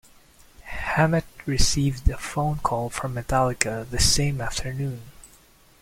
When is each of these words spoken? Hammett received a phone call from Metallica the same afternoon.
Hammett 0.63 1.25
received 1.45 2.09
a 2.09 2.17
phone 2.17 2.57
call 2.57 2.89
from 2.89 3.13
Metallica 3.13 3.87
the 3.87 3.99
same 3.99 4.41
afternoon. 4.41 5.03